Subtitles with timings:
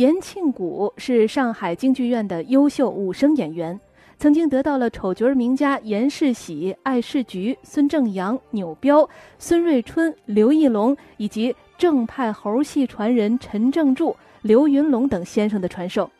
[0.00, 3.78] 严庆谷是上海京剧院的优秀武生演员，
[4.16, 9.06] 曾经得到了丑角名家严世喜、艾世菊、孙正阳、钮彪、
[9.38, 16.10] 孙瑞春、刘义龙以及正派猴戏传人陈正柱、刘云龙等先生的传授。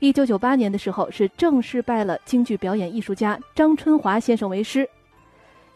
[0.00, 4.88] 一九九八年的时候，是正式拜了京剧表演艺术家张春华先生为师。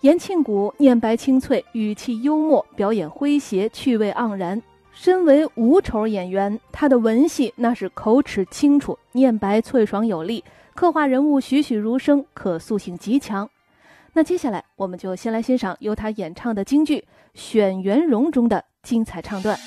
[0.00, 4.60] 严庆谷念白清脆，语气幽默，表演诙谐，趣味盎然。
[4.94, 10.42] 身为无丑演员，他的文戏那是口齿清楚，念白脆爽有力，
[10.74, 13.48] 刻画人物栩栩如生，可塑性极强。
[14.12, 16.98] 那接下来，我们就先来欣赏由他演唱的京剧
[17.34, 19.58] 《选元荣》中的精彩唱段。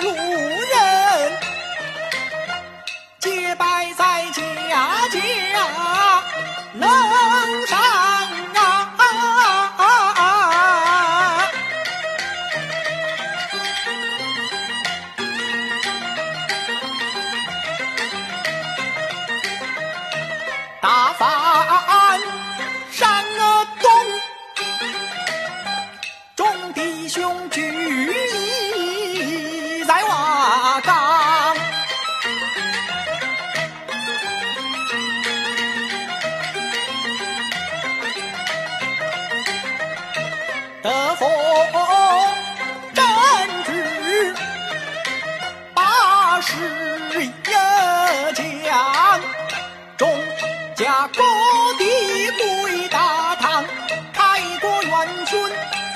[0.00, 1.32] 路人
[3.18, 4.42] 皆拜在家
[5.08, 5.18] 家
[6.74, 7.47] 乐
[40.80, 41.28] 得封
[42.94, 43.04] 朕
[43.64, 44.34] 旨，
[45.74, 46.52] 八十
[47.18, 49.20] 一将，
[49.96, 50.08] 众
[50.76, 51.22] 家各
[51.78, 53.64] 地归大唐，
[54.12, 55.40] 开国元勋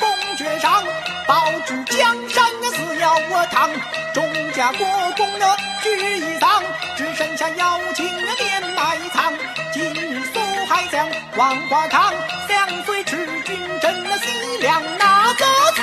[0.00, 0.82] 功爵上，
[1.28, 3.70] 保住江山那死要我唐，
[4.12, 4.84] 众家国
[5.16, 6.60] 公的居一堂，
[6.96, 9.32] 只剩下妖精那面埋藏，
[9.72, 12.12] 今日苏海疆黄花唐。
[12.52, 14.82] 两岁赤军镇了西凉。
[14.98, 15.80] 那个死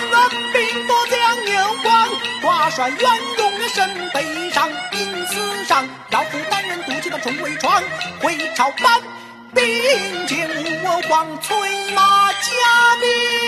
[0.54, 2.08] 兵多将牛光，
[2.42, 3.00] 挂帅元
[3.40, 4.70] 勇的身背上。
[4.92, 7.82] 因此上要负担人独骑那重围闯，
[8.22, 9.02] 回朝班
[9.56, 10.38] 兵进
[10.84, 13.39] 我皇催马加鞭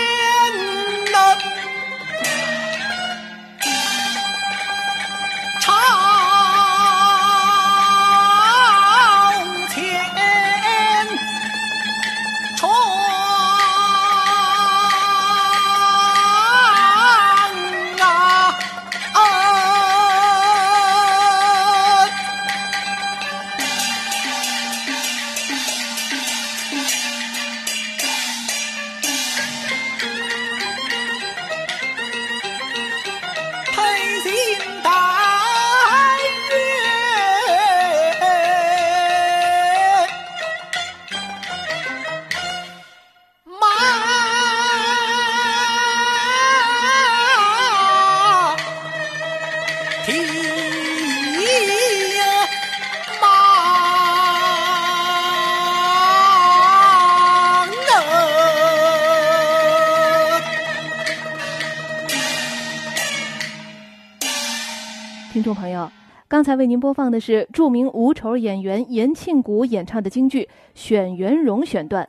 [65.32, 65.90] 听众朋友，
[66.28, 70.42] 刚才为您播放的是著名无丑演员严庆谷演唱的京剧
[70.74, 72.06] 《选元荣》选段。